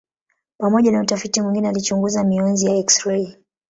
[0.57, 3.37] Pamoja na utafiti mwingine alichunguza mionzi ya eksirei.